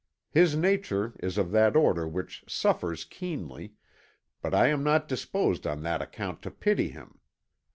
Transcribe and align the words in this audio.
His 0.31 0.55
nature 0.55 1.13
is 1.19 1.37
of 1.37 1.51
that 1.51 1.75
order 1.75 2.07
which 2.07 2.43
suffers 2.47 3.05
keenly, 3.05 3.75
but 4.41 4.51
I 4.51 4.69
am 4.69 4.83
not 4.83 5.07
disposed 5.07 5.67
on 5.67 5.83
that 5.83 6.01
account 6.01 6.41
to 6.41 6.49
pity 6.49 6.87
him. 6.89 7.19